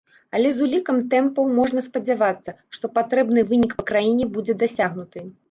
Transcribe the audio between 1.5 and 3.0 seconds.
можна спадзявацца, што